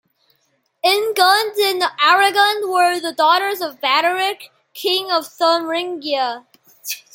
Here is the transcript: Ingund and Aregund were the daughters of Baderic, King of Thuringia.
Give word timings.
Ingund 0.83 1.57
and 1.63 1.83
Aregund 2.01 2.67
were 2.73 2.99
the 2.99 3.13
daughters 3.15 3.61
of 3.61 3.79
Baderic, 3.79 4.49
King 4.73 5.11
of 5.11 5.27
Thuringia. 5.27 6.47